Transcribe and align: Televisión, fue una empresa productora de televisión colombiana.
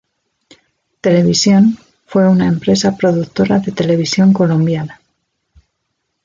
Televisión, 1.01 1.77
fue 2.07 2.27
una 2.27 2.47
empresa 2.47 2.97
productora 2.97 3.59
de 3.59 3.71
televisión 3.71 4.33
colombiana. 4.33 4.99